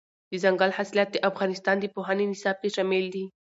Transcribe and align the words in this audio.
دځنګل 0.31 0.71
حاصلات 0.77 1.09
د 1.11 1.17
افغانستان 1.29 1.75
د 1.79 1.85
پوهنې 1.95 2.25
نصاب 2.31 2.55
کې 2.61 2.69
شامل 2.75 3.05
دي. 3.15 3.25